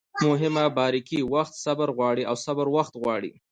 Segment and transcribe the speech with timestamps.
[0.25, 3.31] مهمه باریکي: وخت صبر غواړي او صبر وخت غواړي